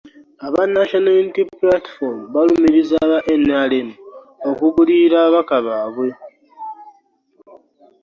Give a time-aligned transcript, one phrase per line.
[0.47, 3.89] Aba National Unity Platform balumirizza aba NRM
[4.49, 6.07] okugulirira ababaka baabwe